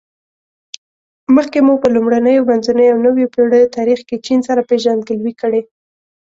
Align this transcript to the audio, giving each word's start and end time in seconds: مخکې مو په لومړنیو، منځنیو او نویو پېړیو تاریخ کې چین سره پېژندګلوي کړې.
مخکې 1.35 1.59
مو 1.65 1.73
په 1.81 1.87
لومړنیو، 1.95 2.47
منځنیو 2.49 2.91
او 2.93 3.03
نویو 3.05 3.31
پېړیو 3.33 3.73
تاریخ 3.77 3.99
کې 4.09 4.17
چین 4.25 4.39
سره 4.47 4.61
پېژندګلوي 4.69 5.33
کړې. 5.41 5.61